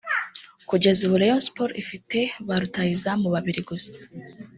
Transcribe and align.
Kugeza 0.69 0.99
ubu 1.03 1.15
Rayon 1.21 1.43
Sports 1.47 1.79
ifite 1.83 2.17
ba 2.47 2.55
rutahizamu 2.61 3.27
babiri 3.33 3.61
gusa 3.69 3.91